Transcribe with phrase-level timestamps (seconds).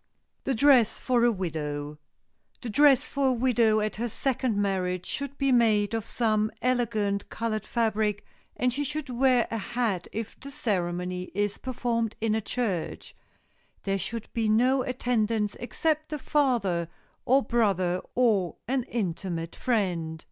[0.00, 1.98] [Sidenote: THE DRESS FOR A WIDOW]
[2.62, 7.28] The dress for a widow at her second marriage should be made of some elegant
[7.28, 8.24] colored fabric
[8.56, 13.14] and she should wear a hat if the ceremony is performed in a church.
[13.82, 16.88] There should be no attendants except the father
[17.26, 20.24] or brother or an intimate friend.